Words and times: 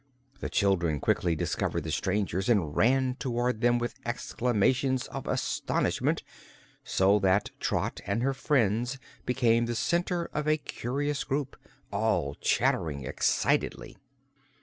The 0.39 0.49
children 0.49 0.99
quickly 0.99 1.35
discovered 1.35 1.83
the 1.83 1.91
strangers 1.91 2.49
and 2.49 2.75
ran 2.75 3.17
toward 3.19 3.61
them 3.61 3.77
with 3.77 3.99
exclamations 4.03 5.05
of 5.09 5.27
astonishment, 5.27 6.23
so 6.83 7.19
that 7.19 7.51
Trot 7.59 8.01
and 8.07 8.23
her 8.23 8.33
friends 8.33 8.97
became 9.27 9.67
the 9.67 9.75
center 9.75 10.25
of 10.33 10.47
a 10.47 10.57
curious 10.57 11.23
group, 11.23 11.55
all 11.91 12.33
chattering 12.33 13.05
excitedly. 13.05 13.95